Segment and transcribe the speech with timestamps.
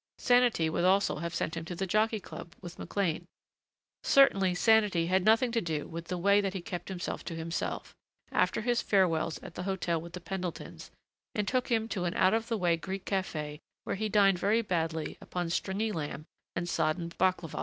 [0.17, 3.27] Sanity would also have sent him to the Jockey Club with McLean.
[4.01, 7.93] Certainly sanity had nothing to do with the way that he kept himself to himself,
[8.31, 10.89] after his farewells at the hotel with the Pendletons,
[11.35, 14.63] and took him to an out of the way Greek café where he dined very
[14.63, 16.25] badly upon stringy lamb
[16.55, 17.59] and sodden baklava.